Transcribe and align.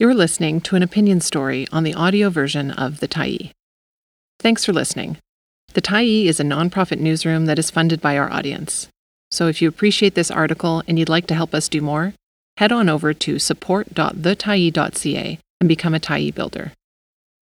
You're 0.00 0.14
listening 0.14 0.60
to 0.62 0.74
an 0.76 0.82
opinion 0.82 1.20
story 1.20 1.66
on 1.72 1.84
the 1.84 1.92
audio 1.92 2.30
version 2.30 2.70
of 2.70 3.00
The 3.00 3.06
Tyee. 3.06 3.50
Thanks 4.38 4.64
for 4.64 4.72
listening. 4.72 5.18
The 5.74 5.82
Tyee 5.82 6.24
is 6.24 6.40
a 6.40 6.42
nonprofit 6.42 6.98
newsroom 6.98 7.44
that 7.44 7.58
is 7.58 7.70
funded 7.70 8.00
by 8.00 8.16
our 8.16 8.32
audience. 8.32 8.88
So 9.30 9.46
if 9.46 9.60
you 9.60 9.68
appreciate 9.68 10.14
this 10.14 10.30
article 10.30 10.82
and 10.88 10.98
you'd 10.98 11.10
like 11.10 11.26
to 11.26 11.34
help 11.34 11.52
us 11.52 11.68
do 11.68 11.82
more, 11.82 12.14
head 12.56 12.72
on 12.72 12.88
over 12.88 13.12
to 13.12 13.38
support.thetyee.ca 13.38 15.38
and 15.60 15.68
become 15.68 15.94
a 15.94 16.00
Tyee 16.00 16.34
builder. 16.34 16.72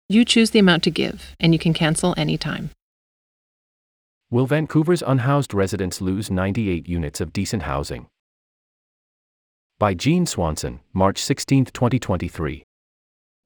You 0.08 0.24
choose 0.24 0.52
the 0.52 0.60
amount 0.60 0.84
to 0.84 0.90
give, 0.92 1.34
and 1.40 1.52
you 1.52 1.58
can 1.58 1.74
cancel 1.74 2.14
anytime. 2.16 2.70
Will 4.30 4.46
Vancouver's 4.46 5.02
unhoused 5.04 5.52
residents 5.52 6.00
lose 6.00 6.30
98 6.30 6.88
units 6.88 7.20
of 7.20 7.32
decent 7.32 7.64
housing? 7.64 8.06
By 9.78 9.92
Jean 9.92 10.24
Swanson, 10.24 10.80
March 10.94 11.22
16, 11.22 11.66
2023. 11.66 12.64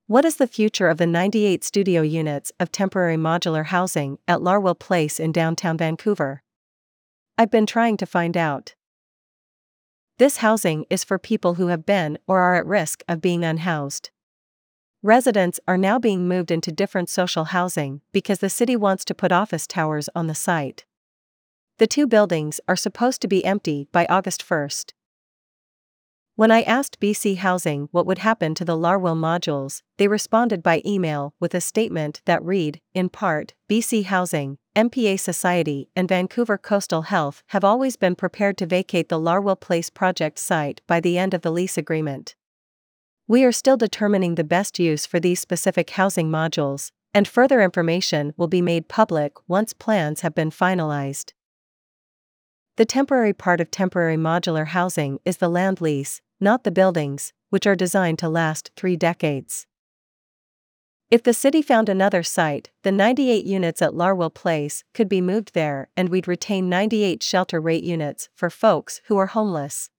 What 0.07 0.25
is 0.25 0.37
the 0.37 0.47
future 0.47 0.89
of 0.89 0.97
the 0.97 1.07
98 1.07 1.65
studio 1.65 2.03
units 2.03 2.53
of 2.61 2.71
temporary 2.71 3.17
modular 3.17 3.65
housing 3.67 4.17
at 4.29 4.39
Larwill 4.39 4.79
Place 4.79 5.19
in 5.19 5.33
downtown 5.33 5.77
Vancouver? 5.77 6.45
I've 7.37 7.51
been 7.51 7.67
trying 7.67 7.97
to 7.97 8.07
find 8.07 8.37
out. 8.37 8.77
This 10.19 10.37
housing 10.37 10.85
is 10.89 11.03
for 11.03 11.19
people 11.19 11.55
who 11.55 11.67
have 11.67 11.85
been 11.85 12.17
or 12.29 12.39
are 12.39 12.55
at 12.55 12.65
risk 12.65 13.03
of 13.09 13.21
being 13.21 13.45
unhoused. 13.45 14.11
Residents 15.03 15.59
are 15.67 15.77
now 15.77 15.99
being 15.99 16.29
moved 16.29 16.53
into 16.53 16.71
different 16.71 17.11
social 17.11 17.47
housing 17.47 18.03
because 18.13 18.39
the 18.39 18.49
city 18.49 18.77
wants 18.77 19.05
to 19.07 19.17
put 19.17 19.33
office 19.33 19.67
towers 19.67 20.09
on 20.15 20.29
the 20.29 20.37
site. 20.37 20.85
The 21.79 21.89
two 21.89 22.07
buildings 22.07 22.61
are 22.69 22.77
supposed 22.77 23.21
to 23.23 23.27
be 23.27 23.45
empty 23.45 23.89
by 23.91 24.07
August 24.09 24.49
1st. 24.49 24.93
When 26.41 26.51
I 26.51 26.63
asked 26.63 27.01
BC 27.01 27.37
Housing 27.37 27.89
what 27.91 28.07
would 28.07 28.21
happen 28.21 28.55
to 28.55 28.65
the 28.65 28.75
Larwill 28.75 29.15
modules, 29.15 29.83
they 29.99 30.09
responded 30.09 30.63
by 30.63 30.81
email 30.87 31.35
with 31.39 31.55
a 31.55 31.61
statement 31.61 32.23
that 32.25 32.43
read, 32.43 32.81
in 32.95 33.11
part, 33.11 33.53
BC 33.71 34.05
Housing, 34.05 34.57
MPA 34.75 35.21
Society, 35.21 35.91
and 35.95 36.09
Vancouver 36.09 36.57
Coastal 36.57 37.03
Health 37.03 37.43
have 37.49 37.63
always 37.63 37.97
been 37.97 38.15
prepared 38.15 38.57
to 38.57 38.65
vacate 38.65 39.11
the 39.11 39.21
Larwill 39.21 39.61
Place 39.61 39.91
project 39.91 40.39
site 40.39 40.81
by 40.87 40.99
the 40.99 41.19
end 41.19 41.35
of 41.35 41.43
the 41.43 41.53
lease 41.53 41.77
agreement. 41.77 42.37
We 43.29 43.45
are 43.45 43.53
still 43.53 43.77
determining 43.77 44.37
the 44.37 44.43
best 44.43 44.79
use 44.79 45.05
for 45.05 45.21
these 45.21 45.41
specific 45.41 45.91
housing 45.91 46.31
modules, 46.31 46.91
and 47.13 47.29
further 47.29 47.61
information 47.61 48.33
will 48.39 48.49
be 48.49 48.63
made 48.63 48.89
public 48.89 49.35
once 49.47 49.75
plans 49.75 50.23
have 50.23 50.35
been 50.35 50.51
finalized. 50.51 51.35
The 52.79 52.87
temporary 52.87 53.35
part 53.35 53.61
of 53.61 53.71
temporary 53.71 54.17
modular 54.17 54.69
housing 54.69 55.19
is 55.27 55.37
the 55.37 55.51
land 55.51 55.83
lease, 55.83 56.23
not 56.41 56.65
the 56.65 56.71
buildings, 56.71 57.33
which 57.51 57.67
are 57.67 57.77
designed 57.77 58.19
to 58.21 58.29
last 58.29 58.71
three 58.77 58.97
decades. 58.97 59.67
If 61.11 61.25
the 61.25 61.35
city 61.35 61.61
found 61.61 61.89
another 61.89 62.23
site, 62.23 62.71
the 62.83 62.93
98 62.93 63.45
units 63.45 63.83
at 63.83 63.95
Larwill 63.95 64.33
Place 64.33 64.85
could 64.95 65.09
be 65.09 65.21
moved 65.21 65.55
there 65.55 65.89
and 65.97 66.09
we'd 66.09 66.29
retain 66.29 66.69
98 66.69 67.23
shelter 67.23 67.61
rate 67.61 67.83
units 67.83 68.29
for 68.35 68.49
folks 68.49 69.01
who 69.07 69.17
are 69.19 69.27
homeless. 69.27 69.91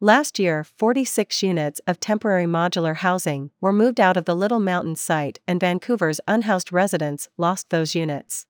Last 0.00 0.38
year, 0.38 0.62
46 0.62 1.42
units 1.42 1.80
of 1.86 1.98
temporary 1.98 2.44
modular 2.44 2.96
housing 2.96 3.50
were 3.60 3.72
moved 3.72 3.98
out 3.98 4.16
of 4.16 4.26
the 4.26 4.36
Little 4.36 4.60
Mountain 4.60 4.94
site, 4.94 5.40
and 5.48 5.58
Vancouver's 5.58 6.20
unhoused 6.28 6.72
residents 6.72 7.28
lost 7.36 7.70
those 7.70 7.96
units. 7.96 8.46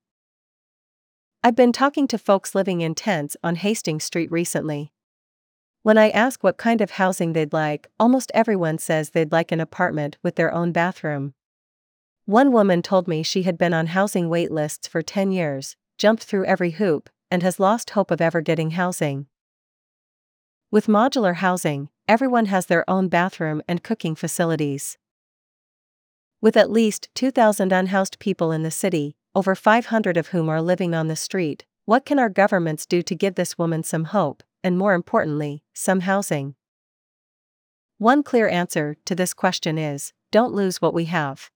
I've 1.43 1.55
been 1.55 1.71
talking 1.71 2.07
to 2.09 2.19
folks 2.19 2.53
living 2.53 2.81
in 2.81 2.93
tents 2.93 3.35
on 3.43 3.55
Hastings 3.55 4.03
Street 4.03 4.29
recently. 4.31 4.91
When 5.81 5.97
I 5.97 6.09
ask 6.09 6.43
what 6.43 6.57
kind 6.57 6.81
of 6.81 6.91
housing 6.91 7.33
they'd 7.33 7.53
like, 7.53 7.87
almost 7.99 8.31
everyone 8.33 8.79
says 8.79 9.11
they'd 9.11 9.31
like 9.31 9.51
an 9.51 9.61
apartment 9.61 10.17
with 10.21 10.35
their 10.35 10.53
own 10.53 10.73
bathroom. 10.73 11.33
One 12.25 12.51
woman 12.51 12.81
told 12.81 13.07
me 13.07 13.23
she 13.23 13.43
had 13.43 13.57
been 13.57 13.73
on 13.73 13.87
housing 13.87 14.29
wait 14.29 14.51
lists 14.51 14.87
for 14.87 15.01
10 15.01 15.31
years, 15.31 15.77
jumped 15.97 16.23
through 16.23 16.45
every 16.45 16.71
hoop, 16.71 17.09
and 17.31 17.41
has 17.43 17.59
lost 17.59 17.91
hope 17.91 18.11
of 18.11 18.19
ever 18.19 18.41
getting 18.41 18.71
housing. 18.71 19.27
With 20.69 20.87
modular 20.87 21.35
housing, 21.35 21.89
everyone 22.07 22.45
has 22.47 22.65
their 22.65 22.87
own 22.89 23.07
bathroom 23.07 23.61
and 23.67 23.81
cooking 23.81 24.15
facilities. 24.15 24.97
With 26.41 26.57
at 26.57 26.69
least 26.69 27.09
2,000 27.15 27.71
unhoused 27.71 28.19
people 28.19 28.51
in 28.51 28.63
the 28.63 28.71
city, 28.71 29.15
over 29.33 29.55
500 29.55 30.17
of 30.17 30.27
whom 30.27 30.49
are 30.49 30.61
living 30.61 30.93
on 30.93 31.07
the 31.07 31.15
street, 31.15 31.65
what 31.85 32.05
can 32.05 32.19
our 32.19 32.29
governments 32.29 32.85
do 32.85 33.01
to 33.01 33.15
give 33.15 33.35
this 33.35 33.57
woman 33.57 33.81
some 33.83 34.05
hope, 34.05 34.43
and 34.63 34.77
more 34.77 34.93
importantly, 34.93 35.63
some 35.73 36.01
housing? 36.01 36.55
One 37.97 38.23
clear 38.23 38.47
answer 38.47 38.95
to 39.05 39.15
this 39.15 39.33
question 39.33 39.77
is 39.77 40.13
don't 40.31 40.53
lose 40.53 40.81
what 40.81 40.93
we 40.93 41.05
have. 41.05 41.49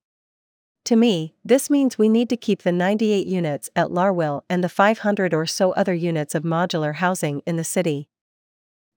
To 0.85 0.97
me, 0.97 1.35
this 1.45 1.69
means 1.69 1.97
we 1.97 2.09
need 2.09 2.29
to 2.29 2.35
keep 2.35 2.63
the 2.63 2.71
98 2.71 3.25
units 3.25 3.69
at 3.75 3.87
Larwill 3.87 4.41
and 4.49 4.61
the 4.61 4.69
500 4.69 5.33
or 5.33 5.45
so 5.45 5.71
other 5.71 5.93
units 5.93 6.35
of 6.35 6.43
modular 6.43 6.95
housing 6.95 7.41
in 7.45 7.55
the 7.55 7.63
city. 7.63 8.09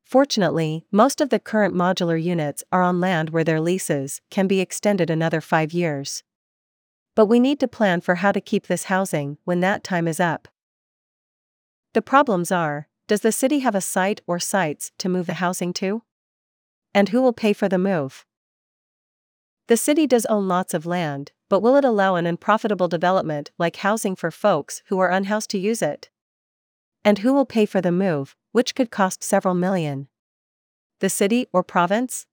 Fortunately, 0.04 0.86
most 0.90 1.20
of 1.20 1.30
the 1.30 1.38
current 1.38 1.74
modular 1.74 2.20
units 2.20 2.64
are 2.72 2.82
on 2.82 3.00
land 3.00 3.30
where 3.30 3.44
their 3.44 3.60
leases 3.60 4.20
can 4.30 4.48
be 4.48 4.60
extended 4.60 5.10
another 5.10 5.40
five 5.40 5.72
years. 5.72 6.24
But 7.14 7.26
we 7.26 7.38
need 7.38 7.60
to 7.60 7.68
plan 7.68 8.00
for 8.00 8.16
how 8.16 8.32
to 8.32 8.40
keep 8.40 8.66
this 8.66 8.84
housing 8.84 9.38
when 9.44 9.60
that 9.60 9.84
time 9.84 10.08
is 10.08 10.20
up. 10.20 10.48
The 11.94 12.02
problems 12.02 12.50
are 12.50 12.88
does 13.06 13.20
the 13.20 13.32
city 13.32 13.60
have 13.60 13.74
a 13.74 13.80
site 13.80 14.20
or 14.26 14.38
sites 14.38 14.90
to 14.98 15.08
move 15.08 15.26
the 15.26 15.34
housing 15.34 15.72
to? 15.74 16.02
And 16.92 17.10
who 17.10 17.22
will 17.22 17.32
pay 17.32 17.52
for 17.52 17.68
the 17.68 17.78
move? 17.78 18.24
The 19.68 19.76
city 19.76 20.06
does 20.06 20.26
own 20.26 20.48
lots 20.48 20.74
of 20.74 20.86
land, 20.86 21.32
but 21.48 21.60
will 21.60 21.76
it 21.76 21.84
allow 21.84 22.16
an 22.16 22.26
unprofitable 22.26 22.88
development 22.88 23.50
like 23.58 23.76
housing 23.76 24.16
for 24.16 24.30
folks 24.30 24.82
who 24.86 24.98
are 24.98 25.10
unhoused 25.10 25.50
to 25.50 25.58
use 25.58 25.82
it? 25.82 26.10
And 27.04 27.18
who 27.18 27.32
will 27.32 27.46
pay 27.46 27.66
for 27.66 27.80
the 27.80 27.92
move, 27.92 28.34
which 28.52 28.74
could 28.74 28.90
cost 28.90 29.22
several 29.22 29.54
million? 29.54 30.08
The 31.00 31.10
city 31.10 31.46
or 31.52 31.62
province? 31.62 32.26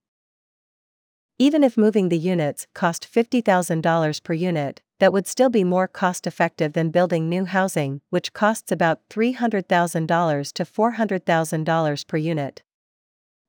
Even 1.38 1.62
if 1.62 1.76
moving 1.76 2.08
the 2.08 2.18
units 2.18 2.66
cost 2.74 3.08
$50,000 3.12 4.22
per 4.22 4.32
unit, 4.32 4.82
that 5.04 5.12
would 5.12 5.26
still 5.26 5.50
be 5.50 5.64
more 5.64 5.86
cost 5.86 6.26
effective 6.26 6.72
than 6.72 6.88
building 6.88 7.28
new 7.28 7.44
housing, 7.44 8.00
which 8.08 8.32
costs 8.32 8.72
about 8.72 9.06
$300,000 9.10 10.52
to 10.54 10.64
$400,000 10.64 12.06
per 12.06 12.16
unit. 12.16 12.62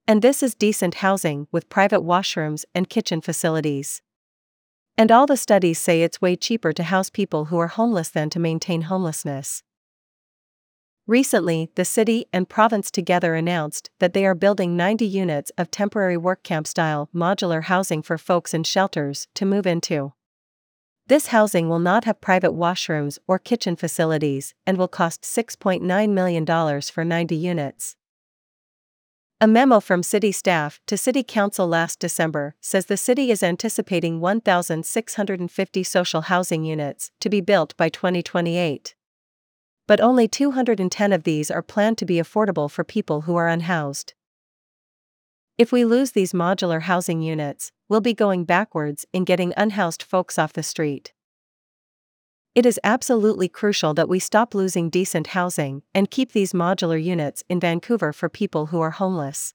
And 0.05 0.21
this 0.21 0.43
is 0.43 0.53
decent 0.53 0.95
housing 0.95 1.47
with 1.53 1.69
private 1.69 2.01
washrooms 2.01 2.65
and 2.75 2.89
kitchen 2.89 3.21
facilities. 3.21 4.01
And 4.97 5.13
all 5.13 5.25
the 5.25 5.37
studies 5.37 5.79
say 5.79 6.01
it's 6.01 6.21
way 6.21 6.35
cheaper 6.35 6.73
to 6.73 6.83
house 6.83 7.09
people 7.09 7.45
who 7.45 7.57
are 7.57 7.67
homeless 7.67 8.09
than 8.09 8.29
to 8.31 8.39
maintain 8.39 8.81
homelessness. 8.81 9.63
Recently, 11.07 11.69
the 11.75 11.85
city 11.85 12.25
and 12.33 12.49
province 12.49 12.91
together 12.91 13.33
announced 13.33 13.89
that 13.99 14.11
they 14.11 14.25
are 14.25 14.35
building 14.35 14.75
90 14.75 15.05
units 15.05 15.53
of 15.57 15.71
temporary 15.71 16.17
work 16.17 16.43
camp 16.43 16.67
style 16.67 17.07
modular 17.15 17.63
housing 17.63 18.01
for 18.01 18.17
folks 18.17 18.53
in 18.53 18.65
shelters 18.65 19.29
to 19.35 19.45
move 19.45 19.65
into. 19.65 20.11
This 21.07 21.27
housing 21.27 21.69
will 21.69 21.79
not 21.79 22.05
have 22.05 22.21
private 22.21 22.51
washrooms 22.51 23.19
or 23.27 23.37
kitchen 23.37 23.75
facilities 23.75 24.53
and 24.65 24.77
will 24.77 24.87
cost 24.87 25.21
$6.9 25.21 26.09
million 26.09 26.81
for 26.81 27.05
90 27.05 27.35
units. 27.35 27.95
A 29.39 29.47
memo 29.47 29.79
from 29.79 30.01
city 30.01 30.31
staff 30.31 30.79
to 30.87 30.97
city 30.97 31.21
council 31.21 31.67
last 31.67 31.99
December 31.99 32.55
says 32.61 32.87
the 32.87 32.97
city 32.97 33.29
is 33.29 33.43
anticipating 33.43 34.19
1,650 34.19 35.83
social 35.83 36.21
housing 36.21 36.63
units 36.63 37.11
to 37.19 37.29
be 37.29 37.41
built 37.41 37.75
by 37.77 37.89
2028 37.89 38.95
but 39.87 40.01
only 40.01 40.27
210 40.27 41.13
of 41.13 41.23
these 41.23 41.51
are 41.51 41.61
planned 41.61 41.97
to 41.99 42.05
be 42.05 42.15
affordable 42.15 42.69
for 42.69 42.83
people 42.83 43.21
who 43.21 43.35
are 43.35 43.47
unhoused. 43.47 44.13
If 45.57 45.71
we 45.71 45.85
lose 45.85 46.11
these 46.11 46.33
modular 46.33 46.81
housing 46.81 47.21
units, 47.21 47.71
we'll 47.89 48.01
be 48.01 48.13
going 48.13 48.43
backwards 48.43 49.05
in 49.13 49.23
getting 49.23 49.53
unhoused 49.55 50.03
folks 50.03 50.37
off 50.39 50.53
the 50.53 50.63
street. 50.63 51.13
It 52.55 52.65
is 52.65 52.79
absolutely 52.83 53.49
crucial 53.49 53.93
that 53.95 54.07
we 54.07 54.19
stop 54.19 54.55
losing 54.55 54.89
decent 54.89 55.27
housing 55.27 55.83
and 55.93 56.09
keep 56.09 56.31
these 56.31 56.53
modular 56.53 57.01
units 57.01 57.43
in 57.49 57.59
Vancouver 57.59 58.13
for 58.13 58.29
people 58.29 58.67
who 58.67 58.79
are 58.79 58.91
homeless. 58.91 59.53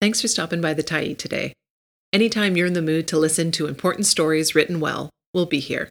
Thanks 0.00 0.20
for 0.20 0.28
stopping 0.28 0.60
by 0.60 0.74
the 0.74 0.82
Tyee 0.82 1.16
today. 1.16 1.52
Anytime 2.12 2.56
you're 2.56 2.66
in 2.66 2.72
the 2.72 2.82
mood 2.82 3.06
to 3.08 3.18
listen 3.18 3.52
to 3.52 3.66
important 3.66 4.06
stories 4.06 4.54
written 4.54 4.80
well, 4.80 5.10
we'll 5.32 5.46
be 5.46 5.60
here. 5.60 5.90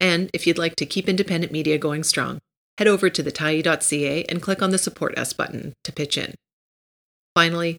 And 0.00 0.30
if 0.32 0.46
you'd 0.46 0.58
like 0.58 0.76
to 0.76 0.86
keep 0.86 1.08
independent 1.08 1.52
media 1.52 1.78
going 1.78 2.04
strong, 2.04 2.38
head 2.78 2.86
over 2.86 3.10
to 3.10 3.22
thetyee.ca 3.22 4.24
and 4.24 4.42
click 4.42 4.62
on 4.62 4.70
the 4.70 4.78
Support 4.78 5.18
Us 5.18 5.32
button 5.32 5.72
to 5.84 5.92
pitch 5.92 6.18
in. 6.18 6.34
Finally, 7.34 7.78